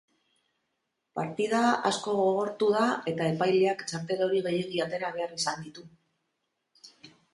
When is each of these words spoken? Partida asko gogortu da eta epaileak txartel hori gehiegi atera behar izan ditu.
Partida 1.17 1.59
asko 1.89 2.15
gogortu 2.21 2.69
da 2.77 2.85
eta 3.11 3.27
epaileak 3.35 3.85
txartel 3.91 4.25
hori 4.29 4.41
gehiegi 4.49 4.83
atera 4.87 5.13
behar 5.19 5.37
izan 5.41 5.63
ditu. 5.67 5.87